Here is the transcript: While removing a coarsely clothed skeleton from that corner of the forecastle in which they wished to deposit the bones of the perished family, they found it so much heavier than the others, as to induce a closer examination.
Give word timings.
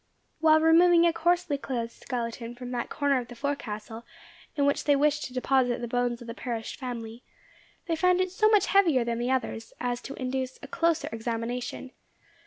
While 0.39 0.61
removing 0.61 1.05
a 1.05 1.13
coarsely 1.13 1.59
clothed 1.59 1.91
skeleton 1.91 2.55
from 2.55 2.71
that 2.71 2.89
corner 2.89 3.19
of 3.19 3.27
the 3.27 3.35
forecastle 3.35 4.03
in 4.55 4.65
which 4.65 4.85
they 4.85 4.95
wished 4.95 5.25
to 5.25 5.33
deposit 5.33 5.79
the 5.79 5.87
bones 5.87 6.21
of 6.21 6.27
the 6.27 6.33
perished 6.33 6.79
family, 6.79 7.21
they 7.85 7.95
found 7.95 8.19
it 8.19 8.31
so 8.31 8.49
much 8.49 8.65
heavier 8.65 9.03
than 9.03 9.19
the 9.19 9.29
others, 9.29 9.73
as 9.79 10.01
to 10.01 10.15
induce 10.15 10.57
a 10.63 10.67
closer 10.67 11.07
examination. 11.11 11.91